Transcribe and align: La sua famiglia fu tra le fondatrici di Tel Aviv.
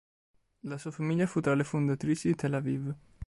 La 0.61 0.79
sua 0.79 0.89
famiglia 0.89 1.27
fu 1.27 1.41
tra 1.41 1.53
le 1.53 1.63
fondatrici 1.63 2.29
di 2.29 2.35
Tel 2.35 2.55
Aviv. 2.55 2.95